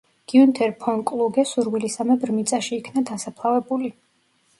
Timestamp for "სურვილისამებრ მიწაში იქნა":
1.49-3.05